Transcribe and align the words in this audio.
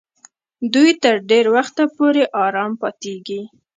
دوی 0.73 0.89
تر 1.03 1.15
ډېر 1.29 1.45
وخت 1.55 1.75
پورې 1.97 2.23
آرام 2.45 2.71
پاتېږي. 2.81 3.41